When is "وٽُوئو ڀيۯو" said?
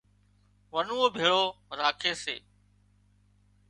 0.73-1.39